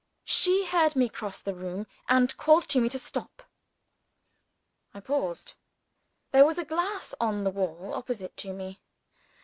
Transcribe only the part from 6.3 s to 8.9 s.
There was a glass on the wall opposite to me.